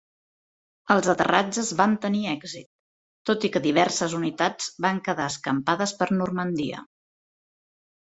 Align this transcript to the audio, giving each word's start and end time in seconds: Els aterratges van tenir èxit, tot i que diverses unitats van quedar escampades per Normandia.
Els 0.93 1.07
aterratges 1.11 1.67
van 1.81 1.91
tenir 2.05 2.21
èxit, 2.31 2.65
tot 3.31 3.45
i 3.49 3.51
que 3.55 3.61
diverses 3.65 4.15
unitats 4.21 4.71
van 4.87 5.03
quedar 5.09 5.29
escampades 5.33 5.95
per 6.01 6.09
Normandia. 6.15 6.81